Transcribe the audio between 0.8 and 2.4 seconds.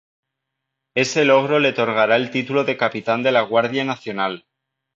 Ese logro le otorgará el